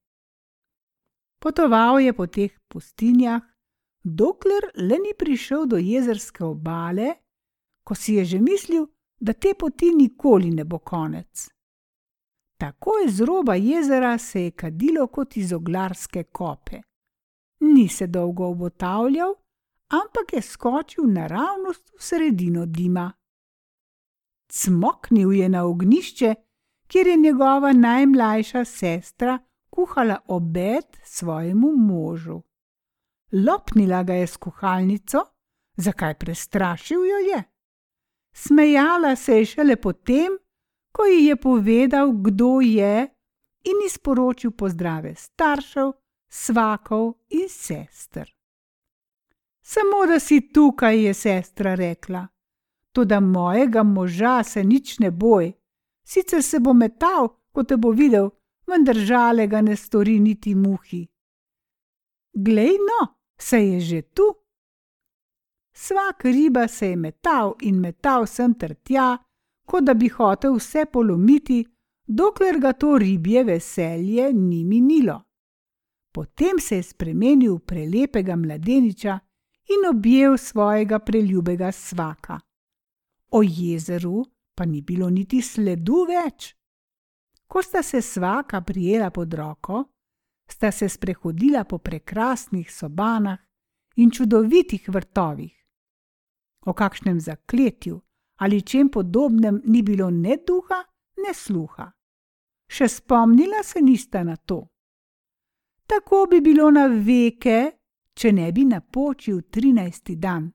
[1.45, 3.41] Potoval je po teh pustinjah,
[4.01, 7.11] dokler le ni prišel do jezerske obale,
[7.85, 8.87] ko si je že mislil,
[9.21, 11.45] da te poti nikoli ne bo konec.
[12.57, 16.81] Takoj z roba jezera se je kadilo kot iz oglarske kope.
[17.59, 19.35] Ni se dolgo obotavljal,
[19.93, 23.11] ampak je skočil naravnost v sredino dima.
[24.49, 26.35] Cmoknil je na ognišče,
[26.87, 29.39] kjer je njegova najmlajša sestra
[29.75, 32.41] kuhala obed svojemu možu.
[33.31, 35.25] Lopnila ga je s kuhalnico,
[35.77, 37.43] zakaj prestrašil jo je.
[38.33, 40.37] Smejala se je šele potem,
[40.91, 43.07] ko ji je povedal, kdo je,
[43.63, 45.91] in izporočil pozdrave staršev,
[46.29, 48.31] svakov in sester.
[49.61, 52.27] Samo da si tukaj, je sestra rekla.
[52.91, 55.51] Toda mojega moža se nič ne boj,
[56.03, 58.29] sicer se bo metal, ko te bo videl,
[58.67, 61.05] vendar žalega ne stori niti muhi.
[62.33, 63.01] Glej no,
[63.39, 64.33] se je že tu.
[65.75, 69.17] Svak riba se je metal in metal sem ter tja,
[69.65, 71.65] kot da bi hotel vse polomiti,
[72.07, 75.21] dokler ga to ribje veselje ni minilo.
[76.11, 79.19] Potem se je spremenil v prelepega mladeniča
[79.75, 82.39] in objel svojega preljubega svaka.
[83.31, 84.25] O jezeru
[84.55, 86.55] pa ni bilo niti sledu več.
[87.47, 89.83] Ko sta se svaka prijela pod roko,
[90.49, 93.39] sta se sprehodila po prekrasnih sobanah
[93.95, 95.65] in čudovitih vrtovih.
[96.65, 98.01] O kakšnem zakletju
[98.35, 100.83] ali čem podobnem ni bilo ne duha,
[101.27, 101.91] ne sluha.
[102.67, 104.67] Še spomnila se nista na to.
[105.85, 107.71] Tako bi bilo na veke,
[108.13, 110.49] če ne bi napočil trinajsti dan.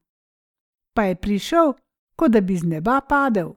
[0.95, 1.73] Pa je prišel,
[2.17, 3.55] kot da bi z neba padel.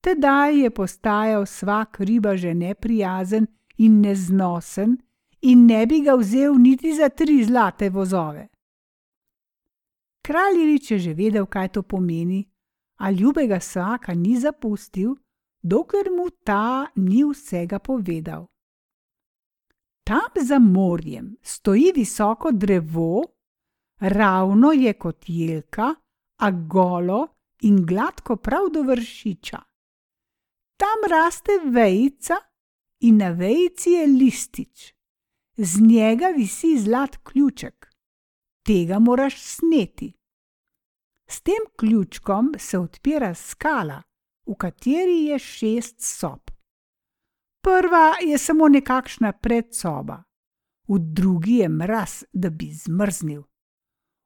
[0.00, 3.46] Tedaj je postajal vsak riba že neprijazen
[3.78, 4.98] in neznosen,
[5.40, 8.48] in ne bi ga vzel niti za tri zlate vozove.
[10.22, 12.44] Kraljevič je že vedel, kaj to pomeni,
[12.98, 15.16] a ljubega svaka ni zapustil,
[15.62, 18.46] dokler mu ta ni vsega povedal.
[20.04, 23.22] Tam za morjem stoji visoko drevo,
[24.00, 25.94] ravno je kot jelka,
[26.38, 27.26] a golo
[27.62, 29.67] in gladko prav do vršiča.
[30.78, 32.36] Tam raste vejica
[33.00, 34.94] in na vejici je listič.
[35.56, 37.88] Z njega visi zlat ključek.
[38.62, 40.12] Tega moraš sneti.
[41.30, 44.02] S tem ključkom se odpira skala,
[44.46, 46.40] v kateri je šest sob.
[47.60, 50.22] Prva je samo nekakšna predsoba,
[50.88, 53.42] v drugi je mraz, da bi zmrznil,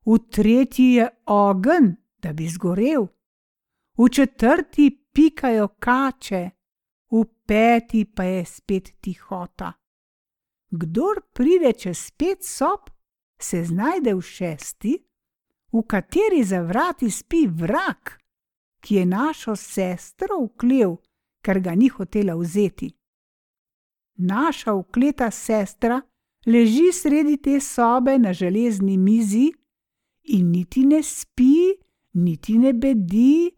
[0.07, 3.07] v tretji je ogenj, da bi zgorel,
[3.99, 6.51] v četrti pikajo kače,
[7.11, 9.73] v peti pa je spet tihota.
[10.71, 12.91] Kdor pride čez pet sob,
[13.41, 14.95] se znajde v šesti,
[15.73, 18.19] v kateri za vrati spi vrak,
[18.81, 20.97] ki je našo sestro uklev,
[21.43, 22.91] ker ga ni hotela vzeti.
[24.17, 26.01] Naša ukleta sestra
[26.47, 29.53] leži sredi te sobe na železni mizi
[30.23, 31.75] in niti ne spi,
[32.13, 33.51] niti ne bedi,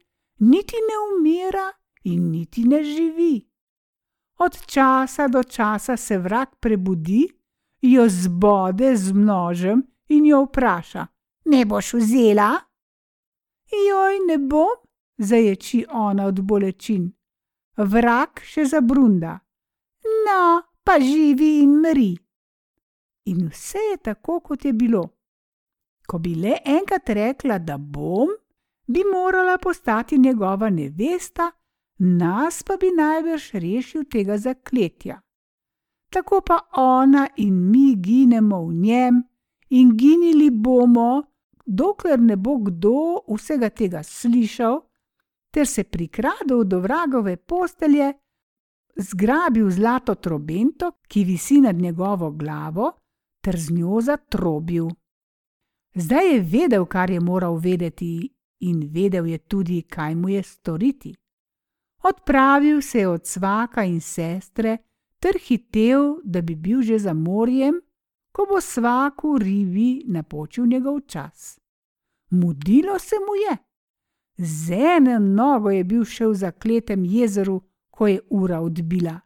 [0.50, 1.66] niti ne umira
[2.04, 3.48] in niti ne živi.
[4.38, 7.28] Od časa do časa se vrak prebudi,
[7.80, 11.06] jo zbode z množem in jo vpraša:
[11.44, 12.60] Ne boš vzela?
[13.88, 14.76] Joj, ne bom,
[15.18, 17.12] zaječi ona od bolečin.
[17.76, 19.38] Vrak še zabrunda.
[20.26, 22.12] No, pa živi in mri.
[23.24, 25.08] In vse je tako, kot je bilo.
[26.06, 28.28] Ko bi le enkrat rekla, da bom,
[28.86, 31.50] bi morala postati njegova nevesta,
[31.98, 35.20] nas pa bi najbrž rešil tega zakletja.
[36.10, 39.22] Tako pa ona in mi ginemo v njem
[39.68, 41.22] in ginili bomo,
[41.66, 44.80] dokler ne bo kdo vsega tega slišal,
[45.50, 48.12] ter se prikradel do vragove postelje,
[48.96, 52.92] zgrabil zlato trobento, ki visi nad njegovo glavo,
[53.40, 54.88] ter z njo zatrobil.
[55.94, 58.33] Zdaj je vedel, kar je moral vedeti,
[58.68, 61.14] in vedel je tudi, kaj mu je storiti.
[62.02, 64.78] Odpravil se je od svaka in sestre,
[65.18, 67.80] ter hitev, da bi bil že za morjem,
[68.32, 71.58] ko bo svaku ribi napočil njegov čas.
[72.30, 73.56] Mudilo se mu je.
[74.36, 77.60] Z eno nogo je bil še v zakletem jezeru,
[77.90, 79.20] ko je ura odbila.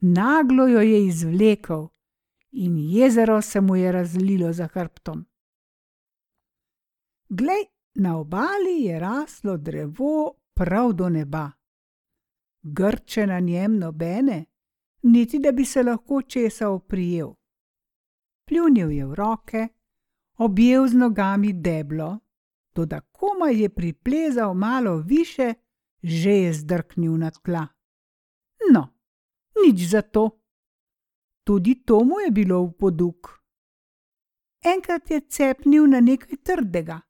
[0.00, 1.88] Naglo jo je izvlekel
[2.52, 5.26] in jezero se mu je razlilo za hrbtom.
[7.28, 7.64] Glej,
[7.96, 11.50] na obali je raslo drevo prav do neba.
[12.62, 14.44] Grče na njem nobene,
[15.02, 17.28] niti da bi se lahko česa oprijel.
[18.44, 19.68] Pljunil je v roke,
[20.36, 22.18] objel z nogami deblo,
[22.72, 25.54] toda komaj je priplezal malo više,
[26.02, 27.66] že je zdrknil na tla.
[28.72, 28.88] No,
[29.64, 30.30] nič za to.
[31.44, 33.42] Tudi to mu je bilo v poduk.
[34.64, 37.00] Enkrat je cepnil na nekaj trdega,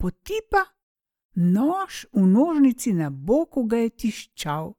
[0.00, 0.64] potipa,
[1.36, 4.72] nož v nožnici na boku ga je tiščal,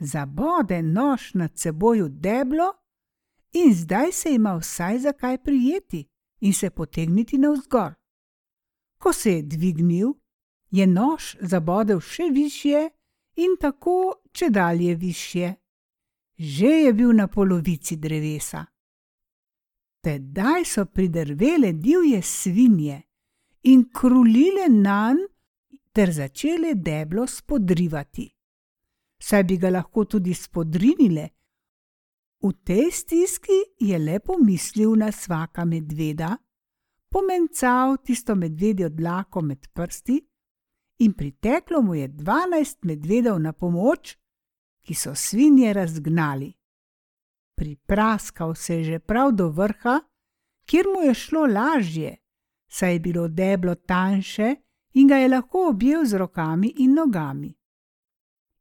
[0.00, 2.68] zabode nož nad seboj v deblo
[3.52, 6.04] in zdaj se ima vsaj za kaj prijeti
[6.40, 7.94] in se potegniti navzgor.
[8.98, 10.12] Ko se je dvignil,
[10.70, 12.88] je nož zabodel še više
[13.36, 15.54] in tako če dalje više.
[16.38, 18.66] Že je bil na polovici drevesa.
[20.04, 23.07] Tedaj so pridrvele divje svinje
[23.68, 25.24] in krulile nanj,
[25.92, 28.28] ter začele deblo spodrivati.
[29.18, 31.26] Saj bi ga lahko tudi spodrinile.
[32.40, 36.36] V tej stiski je le pomislil na svaka medveda,
[37.10, 40.18] pomencal tisto medvedjo dlako med prsti
[41.02, 44.14] in priteklo mu je dvanajst medvedov na pomoč,
[44.80, 46.52] ki so svinje razgnali.
[47.58, 49.98] Pripraskal se je že prav do vrha,
[50.66, 52.16] kjer mu je šlo lažje,
[52.68, 54.54] saj je bilo deblo tanjše
[54.92, 57.54] in ga je lahko objel z rokami in nogami.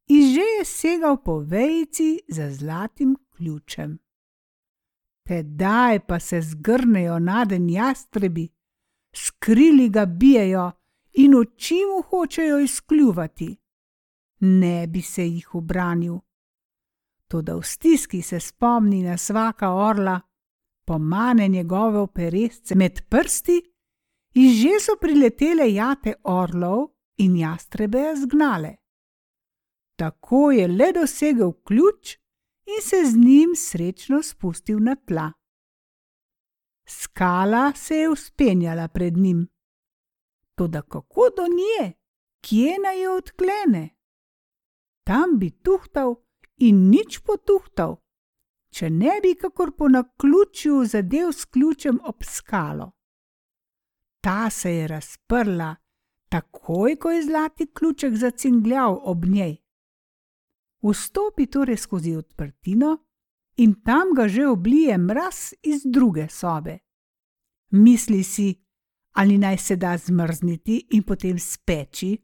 [0.07, 3.99] In že je segal po vejici za zlatim ključem.
[5.27, 8.47] Tedaj pa se zgrnejo naden jastrebi,
[9.15, 10.71] skrili ga bijajo
[11.13, 13.57] in oči mu hočejo izkljuvati.
[14.39, 16.19] Ne bi se jih obranil.
[17.27, 20.21] Toda v stiski se spomni na svaka orla,
[20.85, 23.61] pomane njegove operesce med prsti
[24.35, 28.75] in že so priletele jate orlov in jastrebe zgnale.
[29.97, 32.17] Tako je le dosegel ključ
[32.67, 35.31] in se z njim srečno spustil na tla.
[36.87, 39.47] Skala se je uspenjala pred njim.
[40.55, 41.93] Toda kako do nje,
[42.41, 43.89] kje naj jo odklene?
[45.03, 46.15] Tam bi tuhtal
[46.57, 47.97] in nič potuhtal,
[48.69, 52.96] če ne bi kakor po naključju zadev s ključem ob skalo.
[54.21, 55.75] Ta se je razprla,
[56.29, 59.57] takoj ko je zlati ključek zacingljal ob njej.
[60.81, 62.97] Vstopi torej skozi odprtino
[63.57, 66.77] in tam ga že oblije mraz iz druge sobe.
[67.69, 68.55] Misli si,
[69.11, 72.17] ali naj se da zmrzniti in potem speči,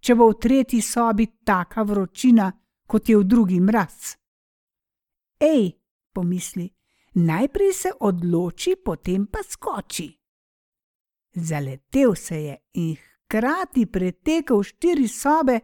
[0.00, 2.50] če bo v tretji sobi taka vročina,
[2.86, 4.16] kot je v drugi mraz.
[5.40, 5.72] Ej,
[6.12, 6.68] pomisli,
[7.14, 10.23] najprej se odloči, potem pa skoči.
[11.34, 15.60] Zaletel se je in hkrati pretekel štiri sobe,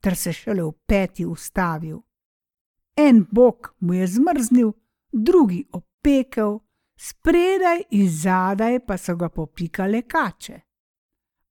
[0.00, 1.98] ter se šele v peti ustavil.
[2.96, 4.72] En bok mu je zmrznil,
[5.12, 6.58] drugi opekel,
[6.96, 10.60] spredaj in zadaj pa so ga popikale kače.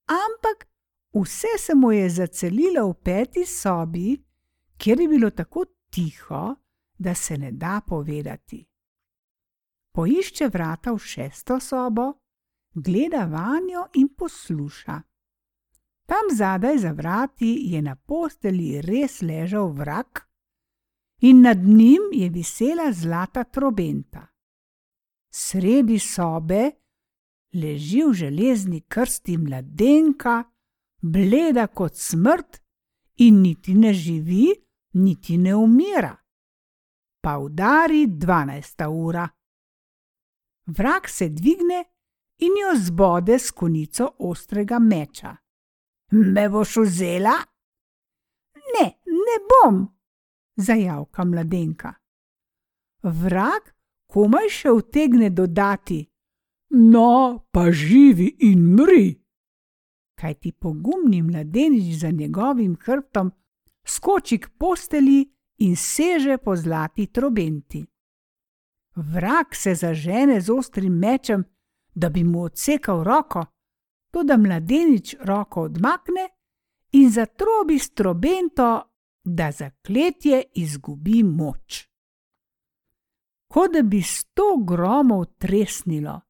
[0.08, 0.68] Ampak
[1.14, 4.16] vse se mu je zacelilo v peti sobi,
[4.78, 6.56] kjer je bilo tako tiho,
[6.98, 8.66] da se ne da povedati.
[9.94, 12.14] Poišče vrata v šesto sobo,
[12.78, 15.02] gleda vanjo in posluša.
[16.06, 20.28] Tam zadaj za vrati je na posteli res ležal vrak,
[21.22, 24.28] in nad njim je visela zlata trobenta.
[25.30, 26.72] Sredi sobe
[27.54, 30.44] leži v železni krsti mladenka,
[31.02, 32.62] bleda kot smrt,
[33.18, 34.54] in niti ne živi,
[34.94, 36.16] niti ne umira.
[37.22, 39.28] Pa udari dvanajsta ura.
[40.66, 41.84] Vrak se dvigne
[42.38, 45.36] in jo zbode s konico ostrega meča.
[46.12, 47.36] Me boš vzela?
[48.74, 49.88] Ne, ne bom,
[50.56, 51.94] zajavka mladenka.
[53.04, 53.74] Vrak
[54.08, 56.02] komaj še utegne dodati:
[56.70, 59.08] No, pa živi in mri.
[60.18, 63.32] Kaj ti pogumni mladenič za njegovim hrbtom
[63.88, 67.86] skoči k posteli in seže po zlati trobenti.
[68.96, 71.44] Vrak se zažene z ostrim mečem,
[71.98, 73.46] da bi mu odsekal roko,
[74.12, 76.30] Toda mladenič roko odmakne
[76.92, 78.82] in zatrobi strobento,
[79.24, 81.88] da zakletje izgubi moč.
[83.48, 86.22] Kot da bi sto gromov tresnilo,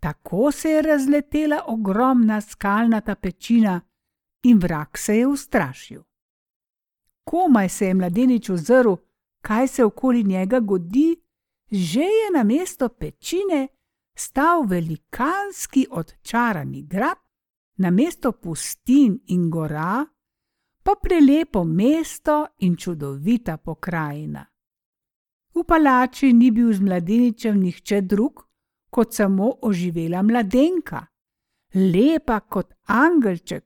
[0.00, 3.80] tako se je razletela ogromna skalnata pečina
[4.42, 6.02] in vrak se je ustrašil.
[7.24, 8.94] Komaj se je mladenič ozrl,
[9.40, 11.16] kaj se okoli njega godi,
[11.70, 13.68] že je na mesto pečine
[14.20, 17.18] stal velikanski odčarani grad,
[17.80, 20.04] na mesto pustin in gora,
[20.82, 24.44] pa prelepo mesto in čudovita pokrajina.
[25.54, 28.44] V palači ni bil z mladeničem nihče drug,
[28.90, 31.06] kot samo oživela mladenka,
[31.74, 33.64] lepa kot angelček,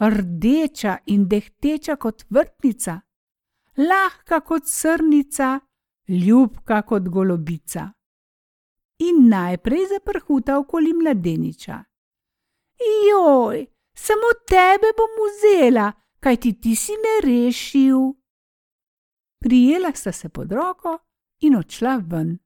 [0.00, 3.00] rdeča in dehteča kot vrtnica,
[3.76, 5.60] lahka kot srnica,
[6.08, 7.90] ljubka kot golobica.
[8.98, 11.84] In najprej zaprhuta okoli mladeniča.
[13.10, 18.12] Joj, samo tebe bom vzela, kaj ti ti si me rešil.
[19.38, 20.98] Prijela sta se pod roko
[21.40, 22.38] in odšla ven.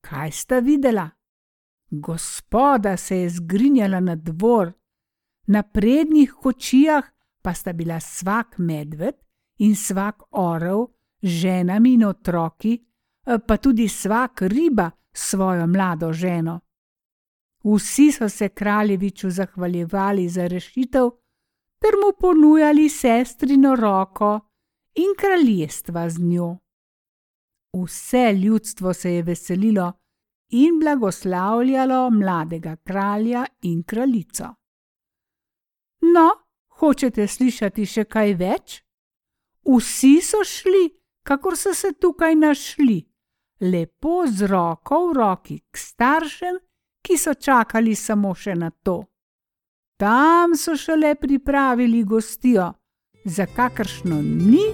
[0.00, 1.10] Kaj sta videla?
[1.90, 4.72] Gospoda se je zgrinjala na dvor,
[5.46, 7.04] na prednjih kočijah
[7.42, 9.14] pa sta bila svak medved
[9.58, 10.86] in svak orel,
[11.22, 12.78] ženami in otroki,
[13.46, 16.60] pa tudi svak riba svojo mlado ženo.
[17.64, 21.10] Vsi so se kraljeviču zahvaljevali za rešitev,
[21.80, 24.40] ter mu ponujali sestrino roko
[24.94, 26.56] in kraljestva z njo.
[27.84, 29.92] Vse ljudstvo se je veselilo
[30.50, 34.44] in blagoslavljalo mladega kralja in kraljico.
[36.00, 36.30] No,
[36.68, 38.80] hočete slišati še kaj več?
[39.68, 40.88] Vsi so šli,
[41.22, 43.04] kakor so se tukaj našli,
[43.60, 46.58] lepo z roko v roki k staršem,
[47.02, 49.04] ki so čakali samo še na to.
[50.00, 52.72] Tam so šele pripravili gostijo,
[53.24, 54.64] za kakršno ni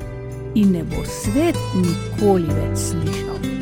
[0.54, 3.55] in ne bo svet nikoli več slišal.